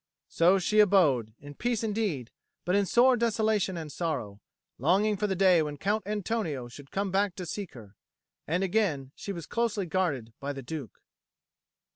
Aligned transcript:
So 0.29 0.57
she 0.57 0.79
abode, 0.79 1.35
in 1.39 1.53
peace 1.53 1.83
indeed, 1.83 2.31
but 2.65 2.73
in 2.73 2.87
sore 2.87 3.15
desolation 3.15 3.77
and 3.77 3.91
sorrow, 3.91 4.41
longing 4.79 5.15
for 5.15 5.27
the 5.27 5.35
day 5.35 5.61
when 5.61 5.77
Count 5.77 6.01
Antonio 6.07 6.67
should 6.67 6.89
come 6.89 7.11
back 7.11 7.35
to 7.35 7.45
seek 7.45 7.73
her. 7.75 7.95
And 8.47 8.63
again 8.63 9.11
was 9.15 9.43
she 9.43 9.47
closely 9.47 9.85
guarded 9.85 10.33
by 10.39 10.53
the 10.53 10.63
Duke. 10.63 11.03